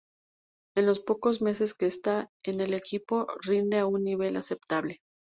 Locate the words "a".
3.77-3.85